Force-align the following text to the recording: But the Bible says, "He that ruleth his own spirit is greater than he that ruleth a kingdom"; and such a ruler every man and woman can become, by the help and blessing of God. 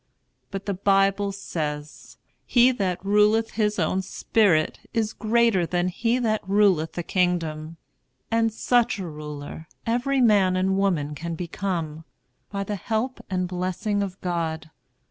But 0.49 0.65
the 0.65 0.73
Bible 0.73 1.31
says, 1.31 2.17
"He 2.47 2.71
that 2.71 3.05
ruleth 3.05 3.51
his 3.51 3.77
own 3.77 4.01
spirit 4.01 4.79
is 4.95 5.13
greater 5.13 5.63
than 5.67 5.89
he 5.89 6.17
that 6.17 6.41
ruleth 6.47 6.97
a 6.97 7.03
kingdom"; 7.03 7.77
and 8.31 8.51
such 8.51 8.97
a 8.97 9.07
ruler 9.07 9.67
every 9.85 10.19
man 10.19 10.55
and 10.55 10.75
woman 10.75 11.13
can 11.13 11.35
become, 11.35 12.03
by 12.51 12.63
the 12.63 12.77
help 12.77 13.23
and 13.29 13.47
blessing 13.47 14.01
of 14.01 14.19
God. 14.21 14.71